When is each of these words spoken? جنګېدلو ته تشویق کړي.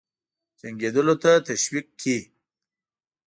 جنګېدلو 0.59 1.15
ته 1.23 1.31
تشویق 1.47 1.87
کړي. 1.99 2.17